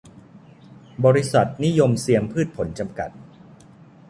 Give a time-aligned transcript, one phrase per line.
[1.05, 3.09] บริษัท นิยมเซียมพืชผล จำกัด